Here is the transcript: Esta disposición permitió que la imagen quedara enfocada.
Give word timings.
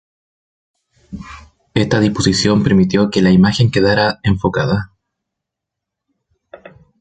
Esta 1.75 1.99
disposición 1.99 2.63
permitió 2.63 3.11
que 3.11 3.21
la 3.21 3.29
imagen 3.29 3.69
quedara 3.69 4.19
enfocada. 4.23 4.95